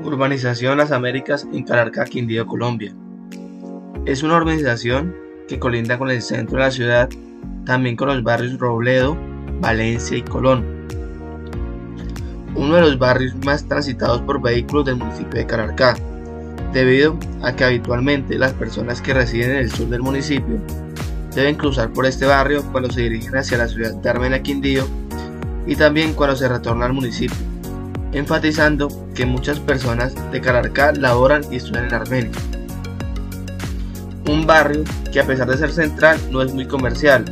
[0.00, 2.94] Urbanización Las Américas en Calarcá, Quindío, Colombia.
[4.06, 5.12] Es una urbanización
[5.48, 7.08] que colinda con el centro de la ciudad,
[7.66, 9.18] también con los barrios Robledo,
[9.60, 10.64] Valencia y Colón.
[12.54, 15.96] Uno de los barrios más transitados por vehículos del municipio de Calarcá,
[16.72, 20.60] debido a que habitualmente las personas que residen en el sur del municipio
[21.34, 24.86] deben cruzar por este barrio cuando se dirigen hacia la ciudad de Armenia, Quindío
[25.66, 27.47] y también cuando se retorna al municipio
[28.12, 32.32] enfatizando que muchas personas de Calarcá laboran y estudian en Armenia.
[34.26, 37.24] Un barrio que a pesar de ser central no es muy comercial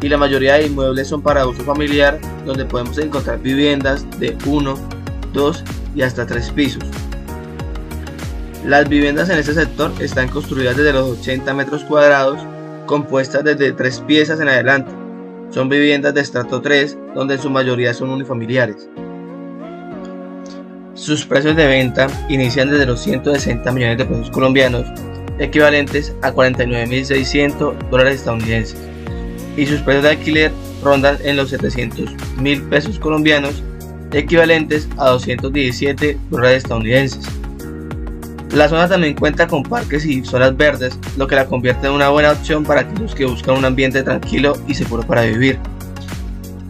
[0.00, 4.74] y la mayoría de inmuebles son para uso familiar donde podemos encontrar viviendas de 1,
[5.32, 5.64] 2
[5.94, 6.84] y hasta 3 pisos.
[8.66, 12.38] Las viviendas en este sector están construidas desde los 80 metros cuadrados,
[12.86, 14.90] compuestas desde 3 piezas en adelante.
[15.50, 18.88] Son viviendas de estrato 3, donde en su mayoría son unifamiliares.
[20.94, 24.86] Sus precios de venta inician desde los 160 millones de pesos colombianos,
[25.40, 28.76] equivalentes a 49.600 dólares estadounidenses,
[29.56, 30.52] y sus precios de alquiler
[30.84, 33.60] rondan en los 700 mil pesos colombianos,
[34.12, 37.26] equivalentes a 217 dólares estadounidenses.
[38.52, 42.10] La zona también cuenta con parques y zonas verdes, lo que la convierte en una
[42.10, 45.58] buena opción para aquellos que buscan un ambiente tranquilo y seguro para vivir.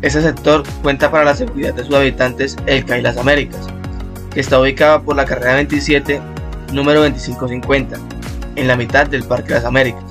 [0.00, 3.68] Este sector cuenta para la seguridad de sus habitantes el CAI Las Américas,
[4.34, 6.20] que está ubicada por la carrera 27,
[6.72, 7.96] número 2550,
[8.56, 10.02] en la mitad del Parque de las Américas,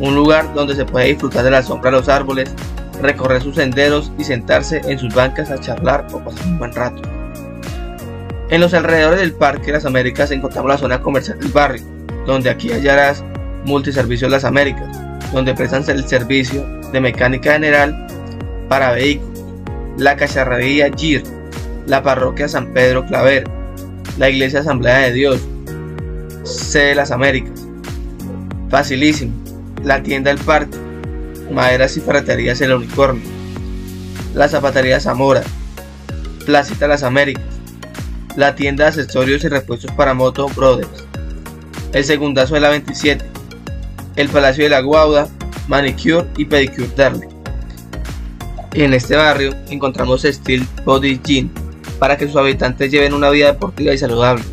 [0.00, 2.52] un lugar donde se puede disfrutar de la sombra de los árboles,
[3.00, 7.00] recorrer sus senderos y sentarse en sus bancas a charlar o pasar un buen rato.
[8.50, 11.82] En los alrededores del Parque de las Américas encontramos la zona comercial del barrio,
[12.26, 13.24] donde aquí hallarás
[13.64, 14.88] Multiservicios Las Américas,
[15.32, 18.06] donde prestan el servicio de mecánica general
[18.68, 19.54] para vehículos,
[19.96, 21.22] la cacharrería GIR,
[21.86, 23.44] la parroquia San Pedro Claver,
[24.18, 25.40] la iglesia Asamblea de Dios,
[26.44, 27.66] sede de las Américas.
[28.70, 29.32] Facilísimo,
[29.82, 30.76] la tienda El Parque,
[31.52, 33.22] maderas y ferreterías El Unicornio,
[34.34, 35.42] la zapatería Zamora,
[36.46, 37.44] Placita Las Américas,
[38.36, 41.06] la tienda de accesorios y repuestos para moto Brothers,
[41.92, 43.24] el segundazo de la 27,
[44.16, 45.28] el Palacio de la Guauda,
[45.68, 47.28] Manicure y Pedicure Darle.
[48.72, 51.63] En este barrio encontramos Steel Body Jean,
[51.98, 54.44] para que sus habitantes lleven una vida deportiva y saludable.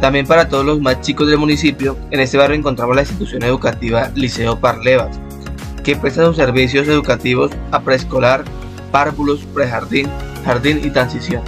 [0.00, 4.10] También para todos los más chicos del municipio, en este barrio encontramos la institución educativa
[4.14, 5.18] Liceo Parlevas,
[5.82, 8.44] que presta sus servicios educativos a preescolar,
[8.90, 10.08] párvulos, prejardín,
[10.44, 11.42] jardín y transición.